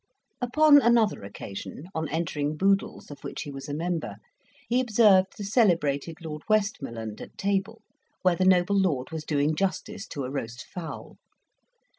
[0.41, 4.15] Upon another occasion, on entering Boodle's, of which he was a member,
[4.67, 7.83] he observed the celebrated Lord Westmoreland at table,
[8.23, 11.17] where the noble lord was doing justice to a roast fowl.